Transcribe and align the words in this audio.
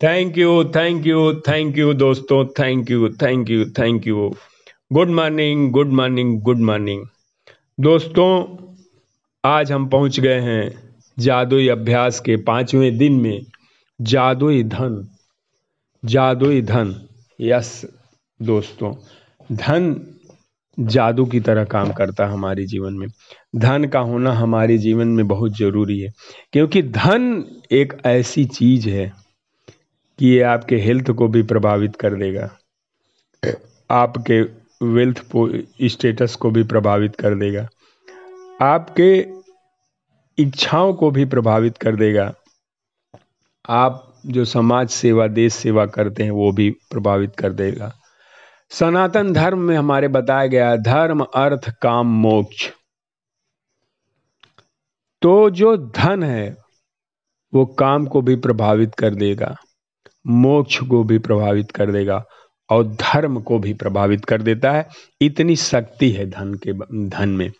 Thank 0.00 0.38
you 0.38 0.52
thank 0.64 1.06
you 1.06 1.32
thank 1.48 1.78
you 1.78 1.92
दोस्तों. 1.94 2.44
Thank 2.58 2.90
you 2.90 3.08
thank 3.22 3.50
you 3.50 3.64
thank 3.78 4.06
you 4.06 4.28
good 4.92 5.10
morning 5.10 5.70
good 5.72 5.92
morning 5.92 6.40
good 6.42 6.60
morning 6.60 7.04
दोस्तों, 7.78 8.30
आज 9.44 9.72
हम 9.72 9.86
पहुँच 9.88 10.20
गए 10.20 10.40
हैं 10.40 10.94
जादुई 11.18 11.68
अभ्यास 11.68 12.20
के 12.20 12.36
पाँचवें 12.36 12.96
दिन 12.98 13.20
में. 13.20 13.44
जादुई 14.00 14.62
धन 14.64 15.06
जादुई 16.02 16.62
धन. 16.62 16.94
यस 17.40 17.84
दोस्तों. 18.40 18.94
धन 19.52 19.94
जादू 20.78 21.26
की 21.26 21.40
तरह 21.40 21.64
काम 21.66 21.92
करता 21.92 22.26
है 22.26 22.32
हमारे 22.32 22.66
जीवन 22.66 22.92
में. 22.92 23.08
धन 23.56 23.84
का 23.84 24.00
होना 24.00 24.32
हमारे 24.32 24.78
जीवन 24.78 25.08
में 25.08 25.26
बहुत 25.28 25.58
ज़रूरी 25.58 26.00
है, 26.00 26.12
क्योंकि 26.52 26.82
धन 26.82 27.44
एक 27.72 27.98
ऐसी 28.06 28.44
चीज़ 28.44 28.88
है 28.88 29.12
कि 30.20 30.28
ये 30.28 30.42
आपके 30.42 30.76
हेल्थ 30.76 31.10
को 31.10 31.28
भी 31.28 31.42
प्रभावित 31.42 31.96
कर 31.96 32.14
देगा। 32.14 32.58
आपके 33.90 34.40
वेल्थ 34.86 35.24
स्टेटस 35.82 36.34
को 36.34 36.50
भी 36.50 36.62
प्रभावित 36.62 37.16
कर 37.16 37.34
देगा। 37.34 37.68
आपके 38.62 39.26
इच्छाओं 40.38 40.94
को 40.94 41.10
भी 41.10 41.24
प्रभावित 41.24 41.78
कर 41.78 41.96
देगा। 41.96 42.34
आप 43.68 44.20
जो 44.26 44.44
समाज 44.44 44.88
सेवा, 44.88 45.26
देश 45.26 45.54
सेवा 45.54 45.86
करते 45.86 46.22
हैं, 46.22 46.30
वो 46.30 46.52
भी 46.52 46.70
प्रभावित 46.70 47.36
कर 47.36 47.52
देगा। 47.52 47.92
सनातन 48.70 49.32
धर्म 49.32 49.58
में 49.58 49.76
हमारे 49.76 50.08
बताया 50.08 50.46
गया, 50.46 50.76
धर्म, 50.76 51.20
अर्थ, 51.20 51.70
काम, 51.82 52.06
मोक्ष। 52.06 52.70
तो 55.22 55.50
जो 55.50 55.76
धन 55.76 56.22
है, 56.22 56.56
वो 57.54 57.66
काम 57.66 58.06
को 58.06 58.22
भी 58.22 58.36
प्रभावित 58.36 58.94
कर 58.94 59.14
देगा। 59.14 59.56
मोक्ष 60.26 60.80
को 60.80 61.04
भी 61.04 61.18
प्रभावित 61.18 61.70
कर 61.70 61.90
देगा 61.90 62.24
और 62.70 62.86
धर्म 62.86 63.40
को 63.40 63.58
भी 63.58 63.74
प्रभावित 63.74 64.24
कर 64.24 64.42
देता 64.42 64.72
है। 64.72 64.88
इतनी 65.20 65.56
शक्ति 65.56 66.10
है 66.10 66.26
धन 66.26 66.54
के, 66.54 66.72
धन 67.08 67.28
में। 67.28 67.52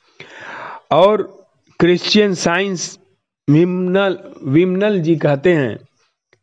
और 0.91 1.47
क्रिश्चियन 1.81 2.34
साइंस 2.34 2.99
विमनल 3.51 4.19
विमनल 4.45 5.01
जी 5.01 5.17
कहते 5.17 5.53
हैं 5.55 5.79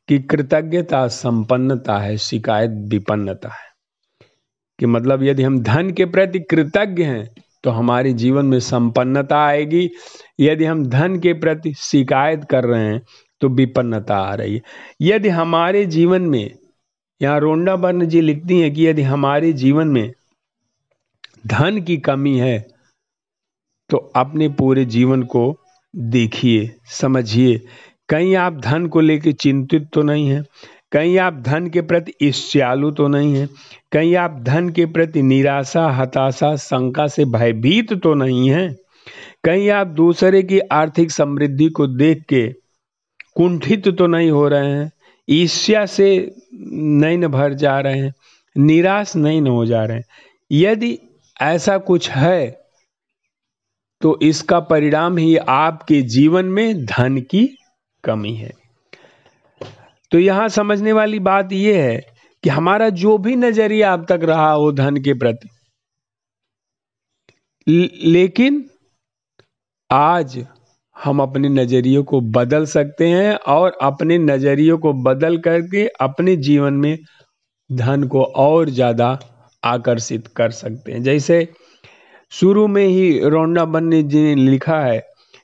कि 0.07 0.19
कृतज्ञता 0.19 1.07
संपन्नता 1.07 1.97
है, 1.97 2.17
शिकायत 2.17 2.71
विपन्नता 2.71 3.49
है। 3.49 3.67
कि 4.79 4.85
मतलब 4.85 5.23
यदि 5.23 5.43
हम 5.43 5.59
धन 5.59 5.91
के 5.91 6.05
प्रति 6.05 6.39
कृतज्ञ 6.39 7.03
हैं 7.03 7.35
तो 7.63 7.69
हमारे 7.69 8.13
जीवन 8.13 8.45
में 8.45 8.59
संपन्नता 8.59 9.45
आएगी। 9.45 9.89
यदि 10.39 10.65
हम 10.65 10.85
धन 10.85 11.19
के 11.19 11.33
प्रति 11.33 11.73
शिकायत 11.73 12.43
कर 12.43 12.63
रहे 12.63 12.85
हैं 12.85 13.01
तो 13.41 13.49
विपन्नता 13.49 14.17
आ 14.17 14.33
रही 14.35 14.55
है। 14.55 14.61
यदि 15.01 15.29
हमारे 15.29 15.85
जीवन 15.87 16.21
में, 16.23 16.51
यहाँ 17.21 17.39
रोंडा 17.39 17.75
बर्न 17.75 18.05
जी 18.05 18.21
लिखती 18.21 18.59
हैं 18.59 18.73
कि 18.73 18.87
यदि 18.87 19.01
हमारे 19.03 19.51
जीवन 19.55 19.87
में 19.87 20.11
धन 21.47 21.81
की 21.81 21.97
कमी 21.99 22.37
है 22.37 22.59
तो 23.89 23.97
अपने 24.15 24.47
पूरे 24.51 24.83
जीवन 24.87 25.23
को 25.25 25.55
देखिए, 25.93 26.71
समझिए। 26.91 27.57
कहीं 28.09 28.35
आप 28.35 28.59
धन 28.61 28.85
को 28.87 29.01
लेकर 29.01 29.31
चिंतित 29.33 29.87
तो 29.93 30.01
नहीं 30.03 30.27
हैं, 30.29 30.43
कहीं 30.91 31.17
आप 31.19 31.41
धन 31.41 31.67
के 31.69 31.81
प्रति 31.81 32.13
ईर्ष्यालु 32.21 32.91
तो 32.91 33.07
नहीं 33.07 33.35
हैं, 33.35 33.47
कहीं 33.91 34.15
आप 34.15 34.39
धन 34.43 34.69
के 34.69 34.85
प्रति 34.87 35.21
निराशा, 35.21 35.87
हताशा, 35.91 36.55
शंका 36.55 37.07
से 37.07 37.25
भयभीत 37.27 37.93
तो 37.93 38.13
नहीं 38.13 38.49
हैं, 38.49 38.75
कहीं 39.43 39.69
आप 39.71 39.87
दूसरे 39.87 40.43
की 40.43 40.59
आर्थिक 40.59 41.11
समृद्धि 41.11 41.69
को 41.69 41.87
देख 41.87 42.23
के 42.23 42.47
कुंठित 43.37 43.87
तो 43.89 44.07
नहीं 44.07 44.29
हो 44.31 44.47
रहे 44.47 44.67
हैं, 44.67 44.91
ईर्ष्या 45.27 45.85
से 45.85 46.35
नहीं 46.53 47.17
न 47.17 47.27
भर 47.29 47.53
जा 47.55 47.79
रहे 47.79 47.99
हैं, 47.99 48.13
निराश 48.55 49.15
नहीं 49.15 49.41
हो 49.41 49.65
जा 49.65 49.83
रहे 49.83 49.97
हैं। 49.97 50.05
यदि 50.51 50.97
ऐसा 51.41 51.77
कुछ 51.79 52.09
है 52.09 52.67
तो 54.01 54.17
इसका 54.21 54.59
परिणाम 54.61 55.17
ही 55.17 55.35
आपके 55.37 56.01
जीवन 56.07 56.45
में 56.47 56.85
धन 56.85 57.19
की 57.21 57.45
कमी 58.03 58.33
है। 58.33 58.51
तो 60.11 60.19
यहाँ 60.19 60.47
समझने 60.49 60.91
वाली 60.93 61.19
बात 61.21 61.51
यह 61.53 61.83
है 61.83 61.97
कि 62.43 62.49
हमारा 62.49 62.89
जो 62.95 63.17
भी 63.17 63.35
नज़रिया 63.35 63.93
अब 63.93 64.05
तक 64.05 64.19
रहा 64.23 64.51
हो 64.51 64.71
धन 64.71 64.97
के 65.03 65.13
प्रति, 65.13 65.49
लेकिन 68.05 68.63
आज 69.89 70.37
हम 70.97 71.21
अपने 71.21 71.49
नज़रिए 71.49 72.01
को 72.01 72.21
बदल 72.21 72.65
सकते 72.65 73.07
हैं 73.07 73.35
और 73.47 73.77
अपने 73.81 74.17
नज़रिए 74.17 74.75
को 74.75 74.93
बदल 75.03 75.37
करके 75.37 75.85
अपने 76.01 76.35
जीवन 76.37 76.73
में 76.73 76.97
धन 77.69 78.03
को 78.03 78.23
और 78.23 78.69
ज़्यादा 78.69 79.17
आकर्षित 79.63 80.27
कर 80.27 80.51
सकते 80.51 80.91
हैं। 80.91 81.03
जैसे 81.03 81.47
शुरू 82.31 82.67
में 82.67 82.85
ही 82.85 83.19
रोंडा 83.19 83.65
बन्ने 83.65 84.01
जी 84.03 84.21
ने 84.23 84.35
लिखा 84.35 84.79
है 84.79 84.99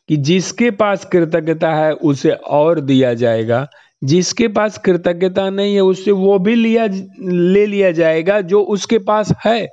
कि 0.09 0.17
जिसके 0.17 0.71
पास 0.71 1.05
कृतज्ञता 1.05 1.73
है, 1.75 1.93
उसे 1.93 2.31
और 2.31 2.79
दिया 2.79 3.13
जाएगा। 3.13 3.67
जिसके 4.01 4.47
पास 4.47 4.77
कृतज्ञता 4.77 5.49
नहीं 5.49 5.73
है 5.75 5.81
उससे 5.81 6.11
वो 6.11 6.37
भी 6.39 6.55
लिया, 6.55 6.85
ले 7.19 7.65
लिया 7.65 7.91
जाएगा 7.91 8.39
जो 8.41 8.61
उसके 8.61 8.97
पास 8.99 9.31
है। 9.45 9.65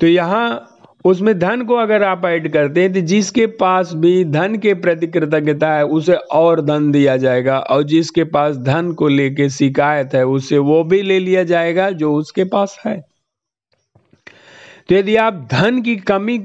तो 0.00 0.06
यहाँ 0.06 0.71
उसमें 1.04 1.38
धन 1.38 1.62
को 1.66 1.74
अगर 1.74 2.02
आप 2.02 2.24
ऐड 2.26 2.52
करते 2.52 2.82
हैं 2.82 2.92
तो 2.92 3.00
जिसके 3.02 3.46
पास 3.60 3.92
भी 3.94 4.24
धन 4.24 4.56
के 4.58 4.74
प्रति 4.74 5.06
कृतज्ञता 5.06 5.72
है, 5.74 5.84
उसे 5.84 6.14
और 6.14 6.60
धन 6.60 6.90
दिया 6.92 7.16
जाएगा। 7.16 7.58
और 7.58 7.82
जिसके 7.84 8.24
पास 8.26 8.56
धन 8.58 8.92
को 8.92 9.08
लेके 9.08 9.48
शिकायत 9.50 10.14
है, 10.14 10.24
उसे 10.26 10.58
वो 10.60 10.82
भी 10.84 11.02
ले 11.02 11.18
लिया 11.18 11.42
जाएगा, 11.44 11.90
जो 11.90 12.14
उसके 12.14 12.44
पास 12.46 12.78
है। 12.86 13.00
तो 14.88 14.94
यदि 14.94 15.16
आप 15.16 15.48
धन 15.52 15.80
की 15.82 15.96
कमी 15.96 16.38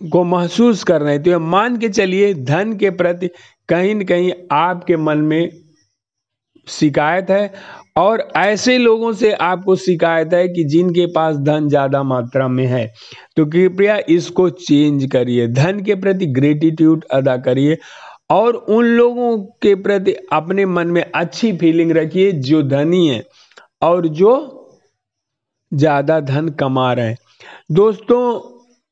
को 0.00 0.22
महसूस 0.24 0.82
कर 0.84 1.00
रहे 1.02 1.12
हैं 1.14 1.22
तो 1.22 1.38
मान 1.40 1.76
के 1.78 1.88
चलिए, 1.88 2.32
धन 2.34 2.76
के 2.76 2.90
प्रति 2.92 3.28
कहीं 3.68 3.94
न 3.94 4.04
कहीं 4.04 4.32
आपके 4.52 4.96
मन 4.96 5.18
में 5.22 5.50
शिकायत 6.68 7.30
है 7.30 7.52
और 7.96 8.20
ऐसे 8.36 8.76
लोगों 8.78 9.12
से 9.12 9.32
आपको 9.32 9.74
शिकायत 9.76 10.32
है 10.34 10.46
कि 10.48 10.64
जिनके 10.64 11.06
पास 11.06 11.36
धन 11.38 11.68
ज़्यादा 11.68 12.02
मात्रा 12.02 12.48
में 12.48 12.64
है 12.66 12.86
तो 13.36 13.44
कृपया 13.46 13.98
इसको 14.08 14.48
चेंज 14.50 15.04
करिए। 15.12 15.46
धन 15.48 15.82
के 15.84 15.94
प्रति 15.94 16.26
ग्रेटिट्यूड 16.28 17.04
अदा 17.12 17.36
करिए 17.36 17.76
और 18.30 18.54
उन 18.54 18.84
लोगों 18.86 19.36
के 19.62 19.74
प्रति 19.82 20.14
अपने 20.32 20.66
मन 20.66 20.88
में 20.88 21.02
अच्छी 21.04 21.52
फीलिंग 21.58 21.92
रखिए 21.92 22.32
जो 22.32 22.62
धनी 22.62 23.06
है 23.08 23.22
और 23.82 24.08
जो 24.10 24.32
ज़्यादा 25.72 26.18
धन 26.22 26.48
कमा 26.50 26.92
रहे 26.92 27.06
हैं। 27.06 27.16
दोस्तों, 27.72 28.50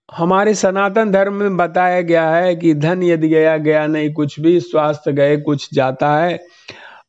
हमारे 0.08 0.54
सनातन 0.54 1.10
धर्म 1.10 1.34
में 1.34 1.56
बताया 1.56 2.00
गया 2.02 2.28
है 2.30 2.54
कि 2.56 2.72
धन 2.74 3.02
यदि 3.02 3.28
गया 3.28 3.56
गया 3.58 3.86
नहीं, 3.86 4.12
कुछ 4.12 4.38
भी, 4.40 4.58
स्वास्थ्य 4.60 5.12
गए, 5.12 5.36
कुछ 5.38 5.68
जाता 5.74 6.16
है 6.16 6.38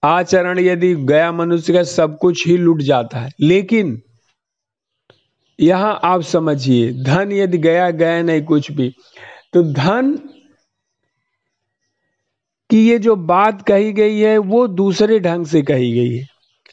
आचरण 0.04 0.60
यदि 0.60 0.94
गया 0.96 1.32
मनुष्य 1.32 1.74
का 1.74 1.84
सब 1.84 2.18
कुछ 2.18 2.46
ही 2.48 2.58
लुट 2.58 2.82
जाता 2.82 3.20
है। 3.20 3.32
लेकिन 3.40 4.02
यहाँ 5.60 6.00
आप 6.04 6.22
समझिए, 6.22 6.92
धन 7.04 7.32
यदि 7.32 7.58
गया 7.58 7.90
गया 7.92 8.22
नहीं 8.22 8.42
कुछ 8.44 8.72
भी 8.72 8.90
तो 9.54 9.64
धन 9.64 10.12
की 12.70 12.88
ये 12.90 12.98
जो 13.00 13.16
बात 13.16 13.62
कही 13.62 13.92
गई 13.94 14.20
है, 14.20 14.38
वो 14.38 14.68
दूसरे 14.68 15.20
ढंग 15.20 15.46
से 15.46 15.62
कही 15.62 15.92
गई 15.92 16.18
है। 16.18 16.28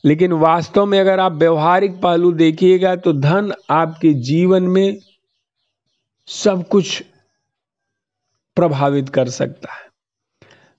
लेकिन 0.04 0.32
वास्तव 0.32 0.86
में 0.86 0.98
अगर 1.00 1.20
आप 1.20 1.32
व्यवहारिक 1.32 2.00
पहलू 2.00 2.32
देखिएगा 2.32 2.94
तो 2.96 3.12
धन 3.12 3.52
आपके 3.70 4.12
जीवन 4.22 4.62
में 4.62 4.98
सब 6.28 6.69
कुछ 6.69 7.02
प्रभावित 8.56 9.08
कर 9.08 9.28
सकता 9.28 9.72
है। 9.72 9.88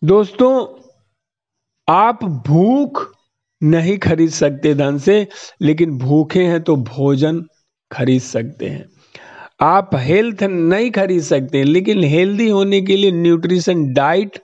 दोस्तों 0.04 0.81
आप 1.88 2.24
भूख 2.48 3.12
नहीं 3.62 3.98
खरीद 3.98 4.30
सकते 4.30 4.74
धन 4.74 4.98
से, 4.98 5.28
लेकिन 5.62 5.98
भूखे 5.98 6.44
हैं 6.44 6.62
तो 6.64 6.76
भोजन 6.76 7.44
खरीद 7.92 8.22
सकते 8.22 8.66
हैं। 8.66 8.86
आप 9.62 9.90
हेल्थ 9.96 10.44
नहीं 10.44 10.92
खरीद 10.92 11.22
सकते, 11.22 11.64
लेकिन 11.64 12.04
हेल्दी 12.04 12.50
होने 12.50 12.82
के 12.82 12.96
लिए 12.96 13.12
न्यूट्रिशन 13.12 13.94
डाइट 13.94 14.40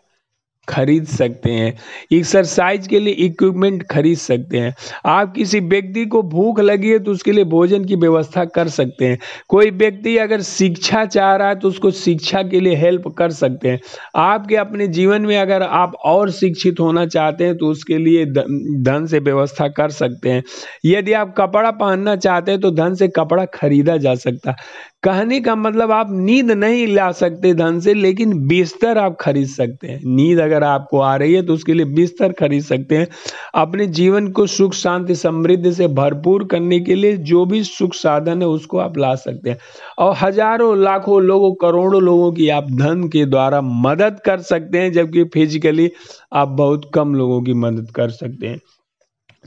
खरीद 0.70 1.06
सकते 1.08 1.52
हैं। 1.52 1.74
एक्सरसाइज 2.14 2.88
के 2.88 3.00
लिए 3.00 3.14
इक्विपमेंट 3.26 3.84
खरीद 3.84 4.18
सकते 4.18 4.58
हैं। 4.58 4.74
आप 5.06 5.34
किसी 5.34 5.60
व्यक्ति 5.60 6.06
को 6.06 6.22
भूख 6.26 6.60
लगी 6.60 6.90
है 6.90 7.00
तो 7.00 7.12
उसके 7.12 7.32
लिए 7.32 7.44
भोजन 7.48 7.86
की 7.86 7.96
व्यवस्था 7.96 8.46
कर 8.48 8.68
सकते 8.70 9.06
हैं। 9.06 9.18
कोई 9.50 9.70
व्यक्ति 9.74 10.18
अगर 10.18 10.42
शिक्षा 10.44 11.06
चाह 11.08 11.36
रहा 11.36 11.48
है 11.48 11.56
तो 11.56 11.68
उसको 11.68 11.92
शिक्षा 11.94 12.42
के 12.44 12.60
लिए 12.60 12.76
हेल्प 12.76 13.08
कर 13.18 13.32
सकते 13.32 13.70
हैं। 13.70 13.80
आपके 14.18 14.56
अपने 14.58 14.88
जीवन 14.90 15.22
में 15.22 15.38
अगर 15.38 15.64
आप 15.64 15.96
और 16.06 16.32
शिक्षित 16.32 16.80
होना 16.80 17.06
चाहते 17.08 17.46
हैं 17.46 17.58
तो 17.58 17.68
उसके 17.68 17.98
लिए 17.98 18.26
धन 18.26 19.06
से 19.10 19.20
व्यवस्था 19.20 19.68
कर 19.70 19.90
सकते 19.92 20.30
हैं। 20.30 20.44
यदि 20.86 21.14
आप 21.14 21.34
कपड़ा 21.38 21.72
पहनना 21.74 22.16
चाहते 22.18 22.52
हैं 22.52 22.62
तो 22.62 22.72
धन 22.72 22.94
से 22.96 23.08
कपड़ा 23.08 23.46
खरीदा 23.54 23.98
जा 23.98 24.16
सकता। 24.18 24.56
कहने 25.04 25.40
का 25.40 25.56
मतलब 25.56 25.92
आप 25.92 26.08
नींद 26.12 26.52
नहीं 26.52 26.86
ला 26.88 27.12
सकते 27.12 27.54
धन 27.54 27.80
से, 27.80 27.94
लेकिन 27.94 28.34
बिस्तर 28.48 28.98
आप 28.98 29.18
खरीद 29.22 29.48
सकते 29.48 29.88
हैं। 29.88 30.00
नींद 30.06 30.40
अगर 30.40 30.57
आपको 30.64 31.00
आ 31.00 31.16
रही 31.16 31.34
है 31.34 31.42
तो 31.42 31.54
उसके 31.54 31.74
लिए 31.74 31.86
बिस्तर 31.88 32.32
खरीद 32.32 32.64
सकते 32.64 32.98
हैं। 32.98 33.08
अपने 33.56 33.86
जीवन 33.90 34.28
को 34.32 34.46
सुख, 34.48 34.74
शांति, 34.74 35.16
समृद्धि 35.16 35.74
से 35.74 35.88
भरपूर 35.90 36.44
करने 36.46 36.80
के 36.80 36.96
लिए 36.96 37.18
जो 37.26 37.46
भी 37.46 37.64
सुख 37.64 37.94
साधन 37.94 38.42
है 38.42 38.48
उसको 38.50 38.78
आप 38.78 38.98
ला 38.98 39.14
सकते 39.18 39.50
हैं। 39.50 39.58
और 39.98 40.16
हज़ारों, 40.16 40.78
लाखों 40.78 41.22
लोगों, 41.24 41.54
करोड़ों 41.62 42.02
लोगों 42.02 42.32
की 42.32 42.50
आप 42.50 42.72
धन 42.72 43.08
के 43.10 43.26
द्वारा 43.26 43.62
मदद 43.62 44.20
कर 44.26 44.42
सकते 44.44 44.80
हैं, 44.80 44.92
जबकि 44.92 45.24
फिजिकली 45.24 45.92
आप 46.34 46.48
बहुत 46.48 46.90
कम 46.94 47.16
लोगों 47.16 47.42
की 47.42 47.54
मदद 47.56 47.92
कर 47.92 48.10
सकते 48.12 48.48
हैं। 48.48 48.60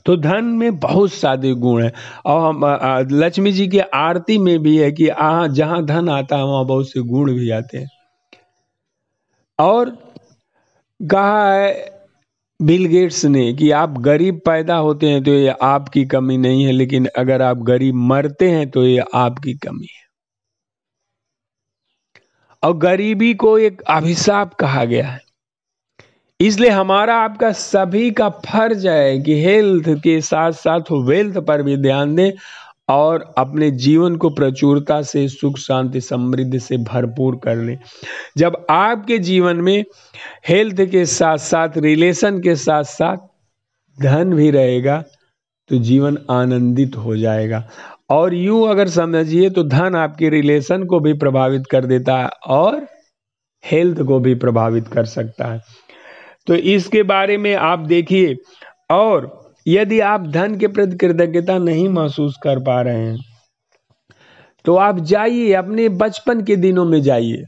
तो 0.06 0.16
धन 0.16 0.44
में 0.54 0.78
बहुत 0.78 1.12
सारे 1.12 1.52
गुण 1.54 1.82
हैं। 1.82 1.92
और 2.26 2.40
हम 2.40 2.60
लक्ष्मी 3.12 3.52
जी 3.52 3.66
की 3.68 3.78
आरती 3.78 4.36
में 4.38 4.58
भी 4.58 4.76
है 4.76 4.90
कि 4.92 5.08
आ 5.08 5.46
जहाँ 5.48 5.84
धन 5.86 6.08
आता 6.08 6.36
है, 6.36 6.44
वहाँ 6.44 6.64
बहुत 6.66 6.90
से 6.90 7.00
गुण 7.02 7.32
भी 7.32 7.50
आते 7.50 7.78
हैं। 7.78 7.88
और 9.58 9.96
कहा 11.00 11.52
है 11.52 11.72
बिल 12.60 12.84
गेट्स 12.86 13.24
ने 13.24 13.52
कि 13.52 13.70
आप 13.70 13.98
गरीब 14.00 14.40
पैदा 14.46 14.76
होते 14.76 15.08
हैं 15.10 15.22
तो 15.24 15.34
ये 15.34 15.54
आपकी 15.62 16.04
कमी 16.06 16.36
नहीं 16.38 16.64
है, 16.64 16.72
लेकिन 16.72 17.06
अगर 17.18 17.42
आप 17.42 17.58
गरीब 17.62 17.94
मरते 17.94 18.50
हैं 18.50 18.68
तो 18.70 18.84
ये 18.86 19.04
आपकी 19.14 19.54
कमी 19.58 19.86
है। 19.86 20.08
और 22.62 22.76
गरीबी 22.78 23.32
को 23.34 23.58
एक 23.58 23.80
अभिशाप 23.88 24.54
कहा 24.54 24.84
गया 24.84 25.08
है। 25.08 25.20
इसलिए 26.40 26.70
हमारा 26.70 27.16
आपका 27.16 27.50
सभी 27.52 28.10
का 28.10 28.28
फ़र्ज़ 28.46 28.86
है 28.88 29.18
कि 29.18 29.40
हेल्थ 29.42 29.88
के 30.02 30.20
साथ 30.20 30.52
साथ 30.52 30.92
वेल्थ 31.06 31.38
पर 31.38 31.62
भी 31.62 31.76
ध्यान 31.76 32.14
दें 32.16 32.30
और 32.90 33.34
अपने 33.38 33.70
जीवन 33.70 34.16
को 34.16 34.30
प्रचुरता 34.30 35.00
से, 35.02 35.26
सुख, 35.28 35.58
शांति, 35.58 36.00
समृद्धि 36.00 36.58
से 36.58 36.76
भरपूर 36.78 37.40
कर 37.44 37.56
लें। 37.56 37.78
जब 38.38 38.64
आपके 38.70 39.18
जीवन 39.18 39.56
में 39.56 39.84
हेल्थ 40.48 40.80
के 40.90 41.04
साथ 41.06 41.38
साथ 41.38 41.78
रिलेशन 41.78 42.40
के 42.40 42.56
साथ 42.56 42.84
साथ 42.84 43.16
धन 43.98 44.34
भी 44.34 44.50
रहेगा 44.50 45.02
तो 45.70 45.78
जीवन 45.78 46.18
आनंदित 46.30 46.96
हो 46.96 47.16
जाएगा। 47.16 47.68
और 48.10 48.34
यूँ 48.34 48.68
अगर 48.68 48.88
समझिए 48.88 49.50
तो 49.50 49.62
धन 49.62 49.94
आपके 49.96 50.28
रिलेशन 50.28 50.84
को 50.84 51.00
भी 51.00 51.12
प्रभावित 51.14 51.66
कर 51.66 51.84
देता 51.84 52.16
है 52.18 52.28
और 52.46 52.86
हेल्थ 53.64 54.00
को 54.02 54.18
भी 54.20 54.34
प्रभावित 54.34 54.88
कर 54.88 55.04
सकता 55.04 55.52
है। 55.52 55.60
तो 56.46 56.54
इसके 56.54 57.02
बारे 57.02 57.36
में 57.38 57.54
आप 57.54 57.78
देखिए 57.78 58.36
और 58.90 59.39
यदि 59.66 60.00
आप 60.00 60.26
धन 60.26 60.58
के 60.58 60.68
प्रति 60.68 60.96
कृतज्ञता 60.96 61.58
नहीं 61.58 61.88
महसूस 61.88 62.36
कर 62.42 62.58
पा 62.58 62.80
रहे 62.82 63.06
हैं 63.06 63.18
तो 64.64 64.76
आप 64.76 64.98
जाइए, 64.98 65.52
अपने 65.52 65.88
बचपन 65.88 66.42
के 66.44 66.56
दिनों 66.56 66.84
में 66.84 67.00
जाइए। 67.02 67.44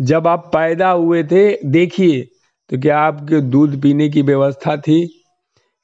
जब 0.00 0.26
आप 0.28 0.50
पैदा 0.52 0.90
हुए 0.90 1.22
थे, 1.24 1.58
देखिए 1.64 2.22
तो 2.70 2.78
क्या 2.78 2.98
आपके 2.98 3.40
दूध 3.40 3.80
पीने 3.82 4.08
की 4.08 4.22
व्यवस्था 4.22 4.76
थी? 4.76 5.06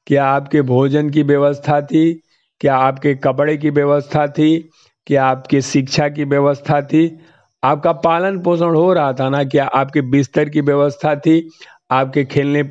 क्या 0.06 0.26
आपके 0.26 0.62
भोजन 0.62 1.10
की 1.10 1.22
व्यवस्था 1.22 1.80
थी? 1.80 2.12
क्या 2.60 2.76
आपके 2.76 3.14
कपड़े 3.14 3.56
की 3.56 3.70
व्यवस्था 3.70 4.26
थी? 4.26 4.70
क्या 5.06 5.24
आपके 5.26 5.60
शिक्षा 5.60 6.08
की 6.08 6.24
व्यवस्था 6.24 6.80
थी? 6.82 7.18
आपका 7.64 7.92
पालन 7.92 8.38
पोषण 8.38 8.74
हो 8.74 8.92
रहा 8.92 9.12
था 9.12 9.28
ना? 9.28 9.44
क्या 9.44 9.66
आपके 9.66 10.00
बिस्तर 10.00 10.48
की 10.48 10.60
व्यवस्था 10.60 11.14
थी? 11.16 11.50
आपके 11.90 12.24
खेलने 12.24 12.62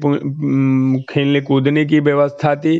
खेलने 1.09 1.41
कूदने 1.41 1.85
की 1.85 1.99
व्यवस्था 1.99 2.55
थी। 2.55 2.79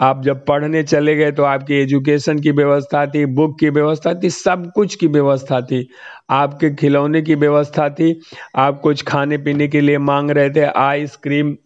आप 0.00 0.22
जब 0.22 0.44
पढ़ने 0.46 0.82
चले 0.82 1.14
गए 1.16 1.32
तो 1.32 1.42
आपकी 1.44 1.74
एजुकेशन 1.74 2.38
की 2.38 2.50
व्यवस्था 2.50 3.04
थी, 3.06 3.24
बुक 3.26 3.58
की 3.60 3.68
व्यवस्था 3.70 4.14
थी, 4.14 4.30
सब 4.30 4.70
कुछ 4.74 4.94
की 4.94 5.06
व्यवस्था 5.06 5.60
थी। 5.60 5.88
आपके 6.30 6.70
खिलौने 6.74 7.22
की 7.22 7.34
व्यवस्था 7.34 7.88
थी। 7.90 8.20
आप 8.56 8.80
कुछ 8.80 9.02
खाने 9.02 9.38
पीने 9.38 9.68
के 9.68 9.80
लिए 9.80 9.98
मांग 9.98 10.30
रहे 10.30 10.50
थे, 10.50 10.64
आइसक्रीम 10.64 11.56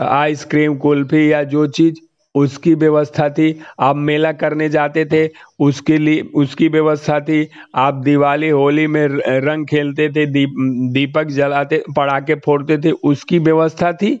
आइसक्रीम, 0.00 0.76
कुल्फी 0.76 1.32
या 1.32 1.42
जो 1.44 1.66
चीज़। 1.68 1.98
उसकी 2.34 2.74
व्यवस्था 2.74 3.28
थी। 3.28 3.60
आप 3.80 3.96
मेला 3.96 4.32
करने 4.32 4.68
जाते 4.68 5.04
थे, 5.04 5.28
उसके 5.58 5.98
लिए, 5.98 6.20
उसकी 6.20 6.68
व्यवस्था 6.68 7.20
थी। 7.20 7.48
आप 7.74 7.94
दिवाली, 7.94 8.48
होली 8.48 8.86
में 8.86 9.06
रंग 9.40 9.66
खेलते 9.66 10.08
थे, 10.08 10.26
दीप, 10.26 10.54
दीपक 10.92 11.24
जलाते, 11.24 11.82
पटाखे 11.90 12.34
फोड़ते 12.34 12.78
थे, 12.78 12.90
उसकी 12.90 13.38
व्यवस्था 13.38 13.92
थी। 13.92 14.18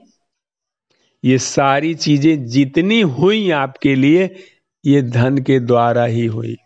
ये 1.24 1.38
सारी 1.38 1.94
चीज़ें 1.94 2.46
जितनी 2.46 3.00
हुई 3.00 3.50
आपके 3.50 3.94
लिए, 3.94 4.34
ये 4.84 5.02
धन 5.02 5.38
के 5.38 5.60
द्वारा 5.60 6.04
ही 6.04 6.26
हुई। 6.26 6.56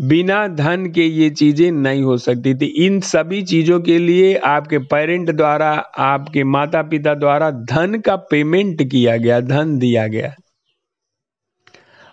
बिना 0.00 0.46
धन 0.48 0.86
के 0.86 1.04
ये 1.04 1.30
चीज़ें 1.30 1.70
नहीं 1.72 2.02
हो 2.02 2.16
सकती 2.16 2.54
थी। 2.54 2.66
इन 2.86 3.00
सभी 3.00 3.42
चीज़ों 3.42 3.80
के 3.80 3.98
लिए 3.98 4.34
आपके 4.36 4.78
पेरेंट 4.78 5.30
द्वारा, 5.30 5.70
आपके 5.98 6.44
माता 6.44 6.82
पिता 6.82 7.14
द्वारा 7.14 7.50
धन 7.50 8.00
का 8.00 8.16
पेमेंट 8.16 8.82
किया 8.82 9.16
गया, 9.16 9.40
धन 9.40 9.78
दिया 9.78 10.06
गया। 10.06 10.34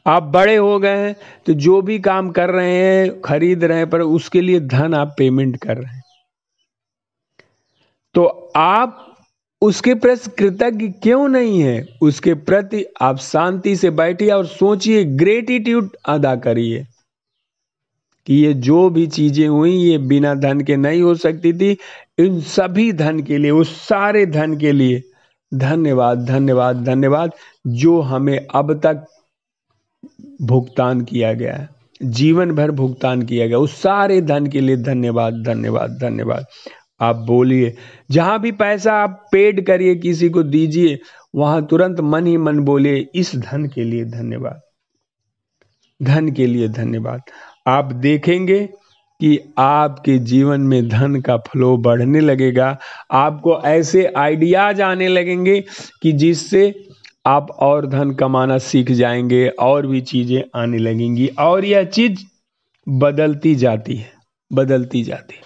आप 0.05 0.23
बड़े 0.23 0.55
हो 0.55 0.77
गए 0.79 0.97
हैं 0.97 1.15
तो 1.45 1.53
जो 1.55 1.81
भी 1.81 1.99
काम 1.99 2.29
कर 2.31 2.49
रहे 2.49 2.73
हैं, 2.73 3.21
खरीद 3.21 3.63
रहे 3.63 3.77
हैं, 3.77 3.89
पर 3.89 4.01
उसके 4.01 4.41
लिए 4.41 4.59
धन 4.59 4.93
आप 4.93 5.15
पेमेंट 5.17 5.57
कर 5.57 5.77
रहे 5.77 5.95
हैं। 5.95 6.03
तो 8.15 8.25
आप 8.55 9.01
उसके 9.61 9.93
प्रति 9.95 10.29
कृतज्ञ 10.37 10.87
क्यों 11.03 11.27
नहीं 11.27 11.61
है? 11.61 11.87
उसके 12.01 12.33
प्रति 12.33 12.83
आप 13.01 13.17
शांति 13.17 13.75
से 13.75 13.89
बैठिए 13.91 14.29
और 14.31 14.45
सोचिए 14.47 15.03
ग्रेटिट्यूड 15.03 15.89
अदा 16.05 16.35
करिए 16.35 16.85
कि 18.27 18.33
ये 18.35 18.53
जो 18.53 18.89
भी 18.89 19.05
चीज़ें 19.07 19.47
हुई, 19.47 19.71
ये 19.71 19.97
बिना 19.97 20.33
धन 20.35 20.61
के 20.61 20.75
नहीं 20.75 21.01
हो 21.01 21.15
सकती 21.15 21.53
थी। 21.53 21.77
इन 22.19 22.39
सभी 22.41 22.91
धन 22.93 23.19
के 23.23 23.37
लिए, 23.37 23.51
उस 23.51 23.75
सारे 23.87 24.25
धन 24.25 24.57
के 24.57 24.71
लिए 24.71 25.01
धन्यवाद 25.51 26.25
धन्यवाद 26.25 26.83
धन्यवाद, 26.85 27.31
जो 27.67 27.99
हमें 28.01 28.37
अब 28.37 28.73
तक 28.85 29.05
भुगतान 30.41 31.01
किया 31.01 31.33
गया 31.33 31.55
है। 31.55 31.69
जीवन 32.03 32.51
भर 32.51 32.71
भुगतान 32.71 33.21
किया 33.21 33.47
गया। 33.47 33.57
उस 33.57 33.81
सारे 33.81 34.21
धन 34.21 34.47
के 34.47 34.61
लिए 34.61 34.77
धन्यवाद 34.77 35.33
धन्यवाद 35.33 35.97
धन्यवाद। 36.01 36.45
आप 37.01 37.15
बोलिए, 37.15 37.75
जहाँ 38.11 38.41
भी 38.41 38.51
पैसा 38.51 38.93
आप 38.93 39.29
पेड 39.31 39.65
करिए, 39.65 39.95
किसी 39.95 40.29
को 40.29 40.43
दीजिए, 40.43 40.99
वहाँ 41.35 41.65
तुरंत 41.65 41.99
मन 41.99 42.27
ही 42.27 42.37
मन 42.37 42.59
बोले 42.59 43.07
इस 43.15 43.35
धन 43.35 43.65
के 43.65 43.83
लिए 43.83 44.05
धन्यवाद। 44.05 44.61
धन 46.03 46.31
के 46.31 46.47
लिए 46.47 46.67
धन्यवाद। 46.67 47.21
आप 47.67 47.85
देखेंगे 47.85 48.69
कि 49.19 49.39
आपके 49.57 50.17
जीवन 50.17 50.61
में 50.61 50.89
धन 50.89 51.21
का 51.21 51.37
फ्लो 51.37 51.77
बढ़ने 51.77 52.19
लगेगा। 52.19 52.79
आपको 53.11 53.61
ऐसे 53.61 54.05
आइडियाज़ 54.05 54.81
आने 54.81 55.07
लगेंगे 55.07 55.63
कि 56.01 56.11
जिससे 56.11 56.87
आप 57.25 57.47
और 57.61 57.85
धन 57.87 58.11
कमाना 58.15 58.57
सीख 58.59 58.91
जाएँगे, 58.91 59.47
और 59.49 59.87
भी 59.87 60.01
चीज़ें 60.03 60.41
आने 60.55 60.77
लगेंगी, 60.77 61.27
और 61.29 61.65
यह 61.65 61.83
चीज़ 61.85 62.23
बदलती 62.87 63.53
जाती 63.55 63.95
है, 63.95 64.11
बदलती 64.51 65.03
जाती 65.03 65.35
है। 65.35 65.41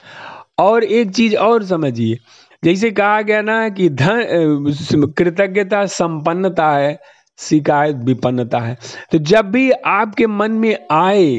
और 0.59 0.83
एक 0.83 1.11
चीज़ 1.11 1.35
और 1.37 1.63
समझिए, 1.65 2.17
जैसे 2.63 2.91
कहा 2.91 3.21
गया 3.21 3.41
ना 3.41 3.67
कि 3.69 3.89
धन 3.91 5.13
कृतज्ञता 5.17 5.85
संपन्नता 5.87 6.71
है, 6.71 6.97
शिकायत 7.39 7.95
विपन्नता 8.05 8.59
है। 8.59 8.77
तो 9.11 9.17
जब 9.19 9.51
भी 9.51 9.69
आपके 9.71 10.27
मन 10.27 10.51
में 10.53 10.75
आए, 10.91 11.35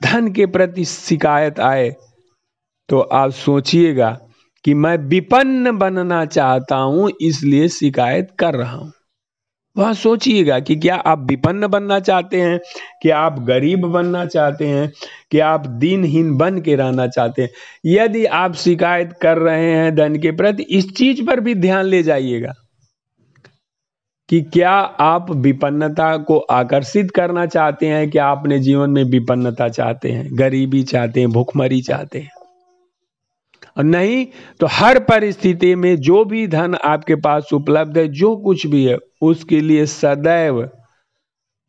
धन 0.00 0.32
के 0.32 0.46
प्रति 0.48 0.84
शिकायत 0.84 1.60
आए 1.62 1.90
तो 2.88 3.00
आप 3.00 3.30
सोचिएगा 3.32 4.10
कि 4.64 4.74
मैं 4.74 4.96
विपन्न 5.00 5.76
बनना 5.78 6.24
चाहता 6.26 6.76
हूँ, 6.76 7.10
इसलिए 7.20 7.68
शिकायत 7.70 8.28
कर 8.38 8.54
रहा 8.54 8.76
हूँ। 8.76 8.92
वह 9.76 9.92
सोचिएगा 9.92 10.60
कि 10.60 10.76
क्या 10.76 10.94
आप 10.96 11.18
विपन्न 11.20 11.66
बनना 11.66 12.00
चाहते 12.00 12.40
हैं, 12.40 12.58
क्या 13.02 13.18
आप 13.18 13.38
गरीब 13.40 13.86
बनना 13.86 14.24
चाहते 14.26 14.66
हैं, 14.66 14.92
क्या 15.30 15.48
आप 15.48 15.66
दिनहीन 15.66 16.36
बन 16.36 16.60
के 16.60 16.74
रहना 16.76 17.06
चाहते 17.06 17.42
हैं। 17.42 17.48
यदि 17.86 18.24
आप 18.24 18.54
शिकायत 18.54 19.12
कर 19.22 19.38
रहे 19.38 19.70
हैं 19.70 19.94
धन 19.94 20.16
के 20.16 20.32
प्रति, 20.32 20.62
इस 20.62 20.94
चीज़ 20.94 21.24
पर 21.26 21.40
भी 21.40 21.54
ध्यान 21.54 21.84
ले 21.84 22.02
जाइएगा 22.02 22.52
कि 24.28 24.40
क्या 24.40 24.70
आप 25.00 25.30
विपन्नता 25.30 26.16
को 26.16 26.38
आकर्षित 26.38 27.10
करना 27.10 27.46
चाहते 27.46 27.86
हैं, 27.86 28.10
क्या 28.10 28.30
अपने 28.30 28.58
जीवन 28.58 28.90
में 28.90 29.04
विपन्नता 29.04 29.68
चाहते 29.68 30.12
हैं, 30.12 30.28
गरीबी 30.32 30.82
चाहते 30.82 31.20
हैं, 31.20 31.30
भूखमरी 31.30 31.80
चाहते 31.82 32.18
हैं। 32.18 32.30
और 33.76 33.84
नहीं 33.84 34.26
तो 34.60 34.66
हर 34.70 34.98
परिस्थिति 34.98 35.74
में 35.74 35.96
जो 35.96 36.24
भी 36.24 36.46
धन 36.46 36.74
आपके 36.74 37.14
पास 37.14 37.48
उपलब्ध 37.52 37.98
है, 37.98 38.08
जो 38.08 38.36
कुछ 38.36 38.66
भी 38.66 38.84
है, 38.84 38.96
उसके 39.22 39.60
लिए 39.60 39.86
सदैव 39.86 40.70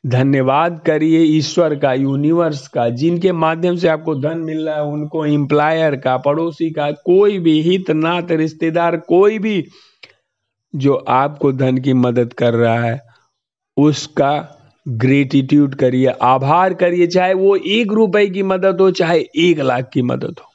धन्यवाद 0.05 0.81
करिए 0.85 1.19
ईश्वर 1.19 1.75
का 1.75 1.93
यूनिवर्स 1.93 2.67
का, 2.67 2.89
जिनके 2.89 3.31
माध्यम 3.31 3.75
से 3.75 3.87
आपको 3.87 4.15
धन 4.15 4.37
मिल 4.37 4.65
रहा 4.65 4.75
है, 4.75 4.83
उनको 4.83 5.25
एम्प्लॉयर 5.25 5.95
का, 5.95 6.17
पड़ोसी 6.17 6.71
का, 6.71 6.91
कोई 6.91 7.39
भी 7.39 7.61
हित 7.61 7.91
नात 7.91 8.31
रिश्तेदार, 8.31 8.97
कोई 8.97 9.39
भी 9.39 9.65
जो 10.75 10.93
आपको 10.93 11.51
धन 11.51 11.77
की 11.77 11.93
मदद 11.93 12.33
कर 12.33 12.53
रहा 12.53 12.79
है, 12.79 13.01
उसका 13.77 14.59
ग्रेटिट्यूड 14.87 15.75
करिए, 15.75 16.07
आभार 16.07 16.73
करिए, 16.73 17.07
चाहे 17.07 17.33
वो 17.33 17.55
एक 17.55 17.91
रुपए 17.91 18.27
की 18.27 18.43
मदद 18.43 18.81
हो, 18.81 18.91
चाहे 18.91 19.19
एक 19.35 19.59
लाख 19.59 19.89
की 19.93 20.01
मदद 20.01 20.35
हो। 20.39 20.52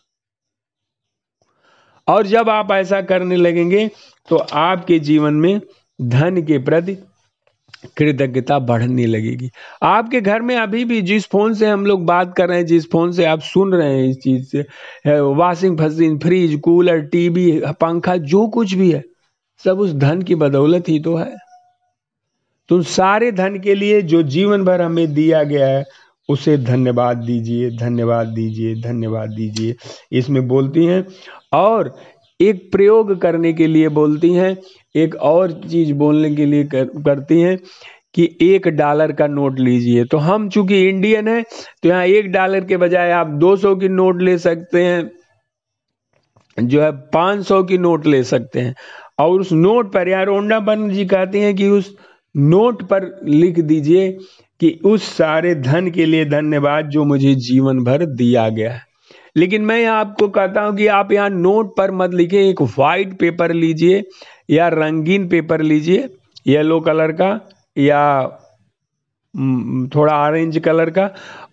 और 2.08 2.26
जब 2.26 2.48
आप 2.48 2.70
ऐसा 2.72 3.00
करने 3.02 3.36
लगेंगे 3.36 3.90
तो 4.28 4.36
आपके 4.36 4.98
जीवन 5.00 5.34
में 5.34 5.60
धन 5.98 6.42
के 6.42 6.58
प्रति 6.58 6.96
कृतज्ञता 7.96 8.58
बढ़ने 8.58 9.06
लगेगी। 9.06 9.50
आपके 9.82 10.20
घर 10.20 10.42
में 10.42 10.54
अभी 10.56 10.84
भी 10.84 11.00
जिस 11.02 11.26
फ़ोन 11.26 11.54
से 11.54 11.66
हम 11.66 11.84
लोग 11.86 12.04
बात 12.06 12.34
कर 12.36 12.48
रहे 12.48 12.58
हैं, 12.58 12.66
जिस 12.66 12.90
फ़ोन 12.90 13.12
से 13.12 13.24
आप 13.24 13.40
सुन 13.40 13.72
रहे 13.74 13.92
हैं 13.92 14.08
इस 14.08 14.16
चीज़ 14.16 14.46
से 14.46 15.20
washing 15.20 15.78
machine 15.80 16.18
fridge 16.18 16.58
cooler 16.60 17.00
TV 17.02 17.50
पंखा, 17.80 18.16
जो 18.16 18.46
कुछ 18.48 18.72
भी 18.74 18.90
है, 18.90 19.02
सब 19.64 19.80
उस 19.80 19.92
धन 19.94 20.22
की 20.22 20.34
बदौलत 20.34 20.88
ही 20.88 20.98
तो 21.00 21.16
है। 21.16 21.36
तो 22.70 22.80
सारे 22.82 23.30
धन 23.32 23.58
के 23.60 23.74
लिए 23.74 24.00
जो 24.02 24.22
जीवन 24.24 24.64
भर 24.64 24.82
हमें 24.82 25.14
दिया 25.14 25.42
गया 25.44 25.66
है 25.68 25.84
उसे 26.28 26.56
धन्यवाद 26.58 27.16
दीजिए 27.16 27.70
धन्यवाद 27.76 28.26
दीजिए 28.28 28.74
धन्यवाद 28.82 29.30
दीजिए। 29.30 29.74
इसमें 30.18 30.46
बोलती 30.48 30.84
हैं 30.86 31.04
और 31.54 31.94
एक 32.40 32.70
प्रयोग 32.72 33.20
करने 33.20 33.52
के 33.52 33.66
लिए 33.66 33.88
बोलती 33.90 34.32
हैं 34.32 34.56
एक 34.94 35.14
और 35.16 35.52
चीज़ 35.62 35.92
बोलने 35.94 36.34
के 36.34 36.44
लिए 36.46 36.64
कर, 36.64 36.84
करती 36.84 37.40
हैं 37.40 37.56
कि 38.14 38.28
एक 38.42 38.68
डॉलर 38.68 39.12
का 39.12 39.26
नोट 39.26 39.58
लीजिए। 39.60 40.04
तो 40.04 40.18
हम 40.18 40.48
चूँकि 40.50 40.82
इंडियन 40.88 41.28
है 41.28 41.42
तो 41.82 41.88
यहाँ 41.88 42.04
एक 42.06 42.30
डॉलर 42.32 42.64
के 42.64 42.76
बजाय 42.76 43.10
आप 43.12 43.26
200 43.40 43.74
की 43.76 43.88
नोट 43.88 44.22
ले 44.22 44.36
सकते 44.38 44.84
हैं 44.84 45.10
जो 46.58 46.82
है 46.82 46.90
500 47.10 47.62
की 47.64 47.78
नोट 47.78 48.06
ले 48.06 48.22
सकते 48.24 48.60
हैं। 48.60 48.74
और 49.18 49.40
उस 49.40 49.52
नोट 49.52 49.92
पर 49.92 50.08
यार 50.08 50.28
ओंडा 50.28 50.58
बन 50.60 50.88
जी 50.90 51.04
कहते 51.06 51.40
हैं 51.40 51.54
कि 51.56 51.68
उस 51.68 51.94
नोट 52.34 52.82
पर 52.88 53.04
लिख 53.24 53.58
दीजिए 53.60 54.18
कि 54.60 54.70
उस 54.84 55.02
सारे 55.16 55.54
धन 55.54 55.90
के 55.90 56.04
लिए 56.06 56.24
धन्यवाद 56.24 56.88
जो 56.90 57.04
मुझे 57.04 57.34
जीवन 57.36 57.82
भर 57.84 58.04
दिया 58.06 58.48
गया 58.48 58.72
है। 58.72 58.86
लेकिन 59.36 59.62
मैं 59.64 59.84
आपको 59.86 60.28
कहता 60.28 60.62
हूँ 60.62 60.76
कि 60.76 60.86
आप 60.88 61.12
यहाँ 61.12 61.30
नोट 61.30 61.76
पर 61.76 61.90
मत 61.92 62.14
लिखिए 62.14 62.48
एक 62.50 62.62
वाइट 62.78 63.18
पेपर 63.18 63.52
लीजिए 63.54 64.02
या 64.50 64.68
रंगीन 64.68 65.28
पेपर 65.28 65.62
लीजिए 65.62 66.08
येलो 66.46 66.80
कलर 66.80 67.12
का 67.12 67.30
या 67.76 68.02
थोड़ा 69.94 70.14
ऑरेंज 70.16 70.58
कलर 70.58 70.90
का, 70.90 71.10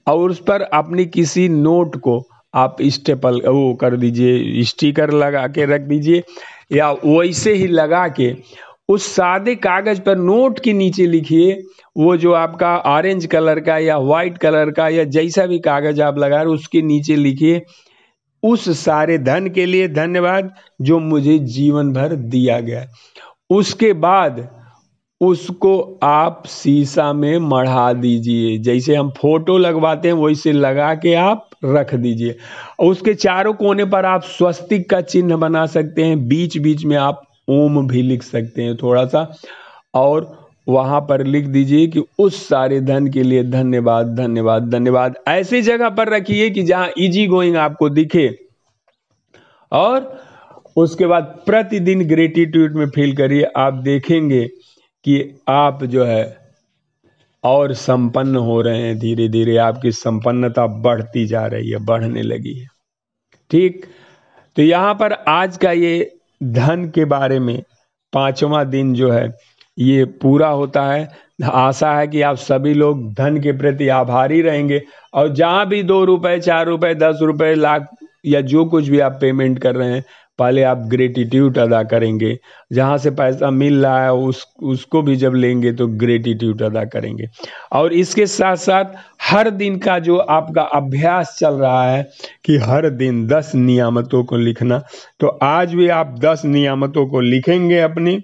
और 0.08 0.30
उस 0.30 0.40
पर 0.40 0.62
अपनी 0.62 1.06
किसी 1.08 1.48
नोट 1.50 1.96
को 2.02 2.22
आप 2.54 2.78
स्टेपल 2.88 3.42
वो 3.48 3.74
कर 3.76 3.96
दीजिए 3.98 4.64
स्टिकर 4.64 5.12
लगा 5.14 5.46
के 5.48 5.66
रख 5.66 5.82
दीजिए 5.82 6.24
या 6.72 6.92
वैसे 6.96 7.54
ही 7.54 7.68
लगा 7.68 8.08
के 8.20 8.30
उस 8.90 9.06
सादे 9.16 9.56
कागज़ 9.56 10.02
पर 10.02 10.18
नोट 10.18 10.60
के 10.60 10.74
नीचे 10.74 11.06
लिखिए, 11.06 11.54
वो 11.98 12.18
जो 12.18 12.34
आपका 12.34 12.78
ऑरेंज 12.78 13.26
कलर 13.26 13.60
का 13.60 13.78
या 13.78 13.98
व्हाइट 13.98 14.38
कलर 14.38 14.72
का 14.72 14.88
या 14.90 15.04
जैसा 15.04 15.46
भी 15.46 15.60
कागज़ 15.60 16.02
आप 16.02 16.18
लगा 16.18 16.42
रहे 16.42 16.54
उसके 16.54 16.82
नीचे 16.82 17.16
लिखिए, 17.16 17.62
उस 18.44 18.70
सारे 18.80 19.18
धन 19.18 19.48
के 19.50 19.66
लिए 19.66 19.88
धन्यवाद 19.88 20.54
जो 20.82 21.00
मुझे 21.00 21.38
जीवन 21.40 21.92
भर 21.94 22.16
दिया 22.16 22.60
गया 22.60 22.86
उसके 23.50 23.94
बाद 23.94 24.48
उसको 25.22 26.00
आप 26.04 26.44
शीशा 26.48 27.12
में 27.14 27.38
मढ़ा 27.40 27.92
दीजिए। 27.94 28.58
जैसे 28.58 28.96
हम 28.96 29.10
फ़ोटो 29.10 29.58
लगवाते 29.58 30.08
हैं, 30.08 30.16
वैसे 30.16 30.52
लगा 30.52 30.94
के 30.96 31.14
आप 31.14 31.50
रख 31.66 31.94
दीजिए। 31.96 32.36
उसके 32.80 33.14
चारों 33.14 33.54
कोने 33.54 33.86
पर 33.86 34.06
आप 34.06 34.24
स्वस्तिक 34.24 34.90
का 34.90 35.02
चिन्ह 35.02 35.38
बना 35.38 35.66
सकते 35.66 36.04
हैं। 36.04 36.28
बीच 36.28 36.58
बीच 36.58 36.86
में 36.86 36.98
आप 36.98 37.25
ओम 37.48 37.88
भी 37.88 38.02
लिख 38.02 38.24
सकते 38.24 38.64
हैं 38.64 38.78
थोड़ा 38.78 39.06
सा। 39.06 39.36
और 39.94 40.46
वहाँ 40.68 41.02
पर 41.02 41.24
लिख 41.24 41.46
दीजिए 41.46 41.88
कि 41.88 42.04
उस 42.20 42.48
सारे 42.50 42.82
धन 42.82 43.08
के 43.08 43.24
लिए 43.24 43.44
धन्यवाद 43.44 44.16
धन्यवाद 44.16 44.70
धन्यवाद। 44.70 45.16
ऐसी 45.28 45.62
जगह 45.62 45.90
पर 45.90 46.10
रखिए 46.10 46.50
कि 46.50 46.64
जहाँ 46.64 46.90
इजी 46.98 47.28
गोइंग 47.28 47.56
आपको 47.56 47.90
दिखे। 47.90 48.38
और 49.72 50.22
उसके 50.76 51.08
बाद 51.08 51.24
प्रतिदिन 51.46 52.08
ग्रेटिट्यूड 52.08 52.74
में 52.74 52.90
फील 52.90 53.16
करिए। 53.16 53.44
आप 53.44 53.74
देखेंगे 53.74 54.48
कि 55.04 55.40
आप 55.48 55.84
जो 55.84 56.06
है 56.06 56.38
और 57.44 57.74
संपन्न 57.74 58.36
हो 58.36 58.62
रहे 58.62 58.82
हैं 58.82 59.00
धीरे 59.00 59.28
धीरे 59.28 59.58
आपकी 59.58 59.92
संपन्नता 59.92 60.68
बढ़ती 60.68 61.26
जा 61.26 61.46
रही 61.46 61.70
है, 61.70 61.78
बढ़ने 61.78 62.22
लगी 62.22 62.54
है। 62.54 62.68
ठीक? 63.52 63.86
तो 64.56 64.62
यहाँ 64.62 64.94
पर 64.94 65.14
आज 65.14 65.58
का 65.58 65.72
ये 65.72 66.12
धन 66.46 66.90
के 66.96 67.06
बारे 67.06 67.40
में 67.40 67.62
पांचवा 68.14 68.64
दिन 68.64 68.94
जो 68.94 69.12
है, 69.12 69.34
ये 69.78 70.06
पूरा 70.22 70.48
होता 70.48 70.84
है। 70.84 71.08
आशा 71.44 71.92
है 71.94 72.08
कि 72.08 72.22
आप 72.22 72.36
सभी 72.38 72.74
लोग 72.74 73.14
धन 73.14 73.40
के 73.42 73.52
प्रति 73.52 73.88
आभारी 73.90 74.42
रहेंगे 74.42 74.82
और 75.14 75.34
जहाँ 75.34 75.68
भी 75.68 75.82
दो 75.84 76.04
रुपए, 76.06 76.40
चार 76.40 76.66
रुपए, 76.66 76.94
दस 76.96 77.20
रुपए, 77.22 77.54
लाख 77.56 77.88
या 78.26 78.42
जो 78.42 78.66
कुछ 78.66 78.88
भी 78.90 79.00
आप 79.00 79.18
पेमेंट 79.22 79.60
कर 79.60 79.76
रहे 79.76 79.94
हैं 79.94 80.04
पहले 80.40 80.64
आप 80.64 80.78
ग्रेटिट्यूड 80.88 81.58
अदा 81.58 81.82
करेंगे। 81.84 82.38
जहाँ 82.74 82.98
से 82.98 83.12
पैसा 83.12 83.50
मिल 83.52 83.86
रहा 83.86 84.04
है, 84.04 84.14
उस, 84.14 84.46
उसको 84.64 85.02
भी 85.02 85.16
जब 85.16 85.34
लेंगे 85.36 85.72
तो 85.74 85.88
ग्रेटिट्यूड 85.88 86.62
अदा 86.62 86.84
करेंगे। 86.86 87.28
और 87.72 87.94
इसके 87.94 88.26
साथ 88.28 88.56
साथ 88.58 88.86
हर 89.22 89.50
दिन 89.52 89.78
का 89.80 89.98
जो 90.00 90.18
आपका 90.18 90.64
अभ्यास 90.76 91.36
चल 91.40 91.54
रहा 91.54 91.84
है 91.84 92.04
कि 92.46 92.58
हर 92.58 92.90
दिन 92.90 93.26
दस 93.28 93.52
नियामतों 93.56 94.24
को 94.24 94.38
लिखना 94.38 94.82
तो 95.20 95.28
आज 95.44 95.74
भी 95.74 95.88
आप 95.90 96.16
दस 96.20 96.46
नियामतों 96.46 97.06
को 97.08 97.20
लिखेंगे 97.20 97.80
अपनी। 97.80 98.20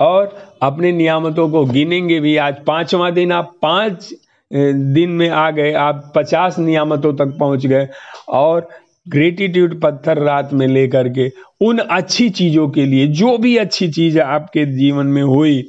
और 0.00 0.36
अपने 0.62 0.92
नियामतों 0.92 1.48
को 1.50 1.64
गिनेंगे 1.64 2.20
भी। 2.20 2.36
आज 2.36 2.56
पांचवा 2.66 3.10
दिन 3.10 3.32
आप 3.32 3.52
पाँच 3.62 4.12
दिन 4.50 5.10
में 5.10 5.28
आ 5.28 5.50
गए, 5.50 5.72
आप 5.72 6.12
पचास 6.16 6.58
नियामतों 6.58 7.12
तक 7.14 7.36
पहुँच 7.40 7.66
गए। 7.66 7.88
और 8.28 8.68
ग्रेटिट्यूड 9.06 9.80
पत्थर 9.80 10.18
रात 10.18 10.52
में 10.52 10.66
लेकर 10.66 11.08
के 11.08 11.30
उन 11.60 11.78
अच्छी 11.78 12.28
चीज़ों 12.30 12.68
के 12.68 12.84
लिए, 12.86 13.06
जो 13.08 13.36
भी 13.38 13.56
अच्छी 13.56 13.88
चीज़ 13.88 14.18
आपके 14.20 14.64
जीवन 14.68 15.06
में 15.06 15.22
हुई 15.24 15.62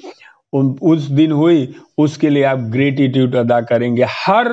उस 0.53 1.01
दिन 1.11 1.31
हुई, 1.31 1.67
उसके 1.97 2.29
लिए 2.29 2.43
आप 2.45 2.59
ग्रेटिट्यूड 2.71 3.35
अदा 3.35 3.59
करेंगे 3.61 4.05
हर 4.09 4.47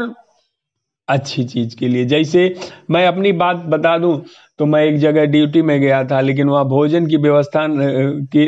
अच्छी 1.09 1.45
चीज़ 1.45 1.77
के 1.77 1.89
लिए। 1.89 2.05
जैसे 2.05 2.55
मैं 2.91 3.07
अपनी 3.07 3.33
बात 3.35 3.57
बता 3.69 3.97
दूँ 3.99 4.21
तो 4.59 4.67
मैं 4.67 4.83
एक 4.85 4.97
जगह 4.99 5.25
ड्यूटी 5.27 5.63
में 5.63 5.81
गया 5.81 6.03
था, 6.05 6.21
लेकिन 6.21 6.49
वहाँ 6.49 6.65
भोजन 6.65 7.07
की 7.07 7.17
व्यवस्था 7.17 7.67
की, 7.71 8.47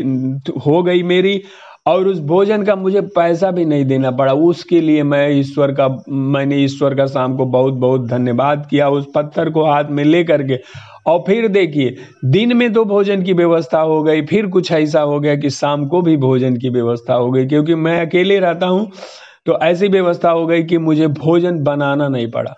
हो 0.66 0.82
गई 0.82 1.02
मेरी 1.04 1.42
और 1.86 2.08
उस 2.08 2.18
भोजन 2.26 2.62
का 2.64 2.74
मुझे 2.76 3.00
पैसा 3.16 3.50
भी 3.50 3.64
नहीं 3.64 3.84
देना 3.84 4.10
पड़ा। 4.10 4.32
उसके 4.32 4.80
लिए 4.80 5.02
मैं 5.04 5.28
ईश्वर 5.30 5.72
का, 5.72 5.88
मैंने 6.08 6.56
ईश्वर 6.58 6.94
का 6.94 7.06
शाम 7.06 7.36
को 7.36 7.44
बहुत 7.46 7.74
बहुत 7.76 8.06
धन्यवाद 8.08 8.66
किया 8.70 8.88
उस 8.90 9.06
पत्थर 9.14 9.50
को 9.50 9.64
हाथ 9.64 9.90
में 9.90 10.02
ले 10.04 10.22
करके 10.24 10.58
और 11.06 11.22
फिर 11.26 11.46
देखिए, 11.48 11.96
दिन 12.26 12.56
में 12.56 12.72
तो 12.72 12.84
भोजन 12.84 13.22
की 13.22 13.32
व्यवस्था 13.34 13.80
हो 13.80 14.02
गई, 14.02 14.22
फिर 14.22 14.46
कुछ 14.48 14.72
ऐसा 14.72 15.00
हो 15.02 15.20
गया 15.20 15.34
कि 15.36 15.50
शाम 15.52 15.86
को 15.86 16.00
भी 16.02 16.16
भोजन 16.18 16.56
की 16.56 16.70
व्यवस्था 16.70 17.14
हो 17.14 17.30
गई, 17.30 17.46
क्योंकि 17.46 17.74
मैं 17.76 18.00
अकेले 18.00 18.38
रहता 18.40 18.66
हूँ 18.66 18.90
तो 19.46 19.58
ऐसी 19.62 19.88
व्यवस्था 19.88 20.30
हो 20.30 20.46
गई 20.46 20.62
कि 20.64 20.78
मुझे 20.80 21.06
भोजन 21.08 21.62
बनाना 21.64 22.08
नहीं 22.08 22.30
पड़ा। 22.30 22.54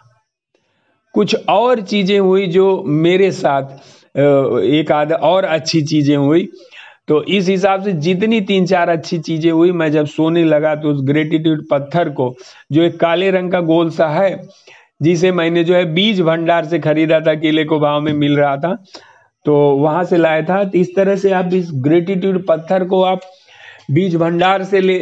कुछ 1.14 1.35
और 1.49 1.80
चीज़ें 1.82 2.18
हुई 2.18 2.47
जो 2.47 2.82
मेरे 2.87 3.30
साथ 3.32 4.18
एक 4.18 4.92
आध 4.92 5.12
और 5.12 5.44
अच्छी 5.47 5.82
चीज़ें 5.82 6.16
हुई। 6.16 6.49
तो 7.08 7.22
इस 7.24 7.48
हिसाब 7.48 7.82
से 7.84 7.92
जितनी 7.98 8.40
तीन 8.40 8.66
चार 8.66 8.88
अच्छी 8.88 9.18
चीज़ें 9.18 9.50
हुई, 9.50 9.72
मैं 9.72 9.90
जब 9.92 10.06
सोने 10.06 10.44
लगा 10.44 10.74
तो 10.74 10.90
उस 10.90 11.00
ग्रेटिट्यूड 11.04 11.66
पत्थर 11.70 12.08
को, 12.10 12.34
जो 12.72 12.82
एक 12.82 12.98
काले 13.00 13.30
रंग 13.30 13.52
का 13.52 13.60
गोल 13.62 13.90
सा 13.90 14.08
है, 14.10 14.40
जिसे 15.02 15.32
मैंने 15.32 15.64
जो 15.64 15.74
है 15.74 15.84
बीज 15.94 16.20
भंडार 16.20 16.64
से 16.64 16.78
खरीदा 16.78 17.20
था, 17.20 17.34
केले 17.34 17.64
को 17.64 17.78
भाव 17.80 18.00
में 18.00 18.12
मिल 18.14 18.36
रहा 18.38 18.56
था 18.56 18.74
तो 19.46 19.54
वहाँ 19.78 20.04
से 20.04 20.16
लाया 20.16 20.42
था। 20.42 20.62
तो 20.64 20.78
इस 20.78 20.94
तरह 20.96 21.16
से 21.16 21.30
आप 21.32 21.54
इस 21.54 21.68
ग्रेटिट्यूड 21.84 22.44
पत्थर 22.46 22.84
को 22.84 23.02
आप 23.02 23.20
बीज 23.88 24.14
भंडार 24.16 24.62
से 24.64 24.80
ले 24.80 24.99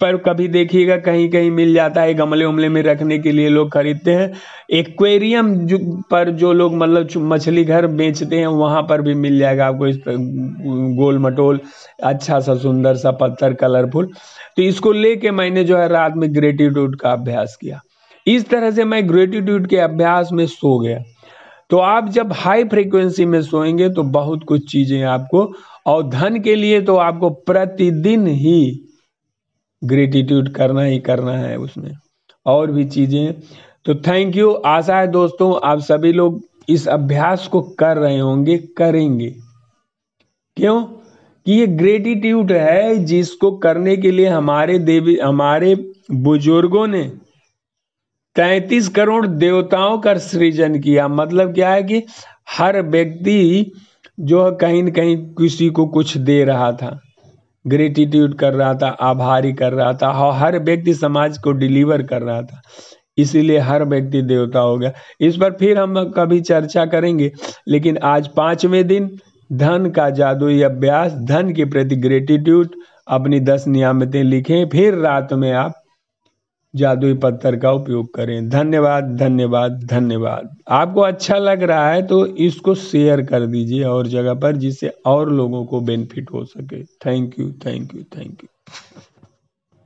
पर 0.00 0.16
कभी 0.16 0.46
देखिएगा, 0.48 0.96
कहीं 0.96 1.28
कहीं 1.30 1.50
मिल 1.50 1.72
जाता 1.74 2.02
है, 2.02 2.14
गमले 2.14 2.44
उमले 2.44 2.68
में 2.68 2.82
रखने 2.82 3.18
के 3.18 3.32
लिए 3.32 3.48
लोग 3.48 3.70
खरीदते 3.72 4.12
हैं। 4.12 4.32
एक्वेरियम 4.70 5.54
जो, 5.66 5.78
पर 6.10 6.30
जो 6.30 6.52
लोग 6.52 6.74
मतलब 6.74 7.08
मछली 7.16 7.64
घर 7.64 7.86
बेचते 7.86 8.36
हैं, 8.36 8.46
वहाँ 8.46 8.82
पर 8.82 9.02
भी 9.02 9.14
मिल 9.14 9.38
जाएगा 9.38 9.66
आपको 9.66 9.86
इस 9.86 9.98
गोल 10.08 11.18
मटोल 11.18 11.60
अच्छा 12.02 12.40
सा, 12.40 12.54
सुंदर 12.54 12.94
सा, 12.94 13.10
पत्थर, 13.10 13.54
कलरफुल। 13.54 14.10
तो 14.56 14.62
इसको 14.62 14.92
लेके 14.92 15.30
मैंने 15.30 15.64
जो 15.64 15.78
है 15.78 15.88
रात 15.88 16.14
में 16.16 16.34
ग्रेटिट्यूड 16.34 16.96
का 16.96 17.12
अभ्यास 17.12 17.56
किया। 17.60 17.80
इस 18.26 18.48
तरह 18.48 18.70
से 18.70 18.84
मैं 18.84 19.08
ग्रेटिट्यूड 19.08 19.66
के 19.66 19.76
अभ्यास 19.76 20.28
में 20.32 20.46
सो 20.46 20.78
गया। 20.78 21.02
तो 21.70 21.78
आप 21.78 22.08
जब 22.08 22.32
हाई 22.32 22.64
फ्रीक्वेंसी 22.64 23.24
में 23.24 23.40
सोएँगे 23.42 23.88
तो 23.88 24.02
बहुत 24.02 24.44
कुछ 24.44 24.70
चीज़ें 24.72 25.02
आपको 25.02 25.44
और 25.86 26.08
धन 26.08 26.40
के 26.40 26.54
लिए 26.54 26.80
तो 26.80 26.96
आपको 26.96 27.30
प्रतिदिन 27.30 28.26
ही 28.26 28.84
ग्रेटिट्यूड 29.84 30.48
करना 30.48 30.82
ही 30.82 30.98
करना 30.98 31.32
है 31.32 31.56
उसमें। 31.56 31.92
और 32.46 32.70
भी 32.70 32.84
चीज़ें। 32.84 33.34
तो 33.84 33.94
थैंक 33.94 34.36
यू 34.36 34.50
आशा 34.50 34.98
है 34.98 35.06
दोस्तों, 35.06 35.60
आप 35.64 35.78
सभी 35.80 36.12
लोग 36.12 36.42
इस 36.68 36.88
अभ्यास 36.88 37.46
को 37.46 37.62
कर 37.62 37.96
रहे 37.96 38.18
होंगे, 38.18 38.58
करेंगे। 38.58 39.30
क्यों? 40.56 40.84
कि 41.46 41.52
ये 41.52 41.66
ग्रेटिट्यूड 41.66 42.52
है 42.52 43.04
जिसको 43.04 43.52
करने 43.52 43.96
के 43.96 44.10
लिए 44.10 44.26
हमारे 44.26 44.78
देवी, 44.78 45.16
हमारे 45.16 45.92
बुज़ुर्गों 46.10 46.86
ने 46.86 47.02
तैतीस 48.36 48.88
करोड़ 48.88 49.26
देवताओं 49.26 49.98
का 49.98 50.14
सृजन 50.14 50.80
किया। 50.80 51.08
मतलब 51.08 51.54
क्या 51.54 51.70
है 51.70 51.82
कि 51.82 52.02
हर 52.50 52.82
व्यक्ति 52.82 53.72
जो 54.20 54.52
कहीं 54.52 54.82
न 54.82 54.90
कहीं 54.90 55.16
किसी 55.16 55.68
को 55.68 55.86
कुछ 55.86 56.16
दे 56.16 56.44
रहा 56.44 56.72
था। 56.72 57.00
ग्रेटिट्यूड 57.66 58.34
कर 58.34 58.54
रहा 58.54 58.74
था, 58.74 58.88
आभारी 58.88 59.52
कर 59.52 59.72
रहा 59.72 59.92
था, 59.92 60.10
और 60.10 60.34
हर 60.34 60.58
व्यक्ति 60.58 60.94
समाज 60.94 61.38
को 61.38 61.52
डिलीवर 61.52 62.02
कर 62.02 62.22
रहा 62.22 62.42
था। 62.42 62.62
इसीलिए 63.18 63.58
हर 63.58 63.84
व्यक्ति 63.84 64.22
देवता 64.22 64.60
हो 64.60 64.78
गया। 64.78 64.92
इस 65.20 65.36
पर 65.36 65.50
फिर 65.50 65.78
हम 65.78 66.12
कभी 66.16 66.40
चर्चा 66.40 66.86
करेंगे, 66.86 67.32
लेकिन 67.68 67.98
आज 67.98 68.28
पाँचवें 68.28 68.86
दिन, 68.86 69.10
धन 69.52 69.90
का 69.90 70.10
जादुई 70.10 70.62
अभ्यास, 70.62 71.12
धन 71.12 71.52
के 71.52 71.64
प्रति 71.64 71.96
ग्रेटिट्यूड 71.96 72.68
अपनी 73.08 73.40
दस 73.40 73.64
नियामतें 73.68 74.22
लिखें, 74.24 74.68
फिर 74.68 74.94
रात 74.94 75.32
में 75.32 75.52
आप 75.52 75.72
जादुई 76.74 77.14
पत्थर 77.14 77.56
का 77.56 77.72
उपयोग 77.72 78.12
करें। 78.14 78.48
धन्यवाद 78.48 79.14
धन्यवाद 79.16 79.82
धन्यवाद। 79.84 80.56
आपको 80.72 81.00
अच्छा 81.00 81.38
लग 81.38 81.62
रहा 81.62 81.90
है 81.90 82.06
तो 82.06 82.24
इसको 82.26 82.74
शेयर 82.74 83.22
कर 83.24 83.46
दीजिए 83.46 83.84
और 83.84 84.06
जगह 84.08 84.34
पर 84.34 84.56
जिससे 84.56 84.92
और 85.06 85.32
लोगों 85.32 85.64
को 85.64 85.80
बेनिफिट 85.82 86.32
हो 86.32 86.44
सके। 86.44 86.82
Thank 86.84 87.38
you 87.40 87.50
thank 87.66 87.94
you 87.94 88.02
thank 88.16 88.42
you 88.42 88.48